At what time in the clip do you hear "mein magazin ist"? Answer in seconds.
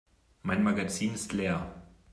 0.41-1.31